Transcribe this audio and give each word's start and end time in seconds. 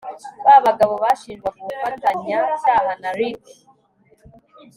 Ba 0.45 0.55
bagabo 0.65 0.93
bashinjwaga 1.03 1.57
ubufatanya 1.61 2.39
cyaha 2.61 2.91
na 3.01 3.09
Ricky 3.17 3.55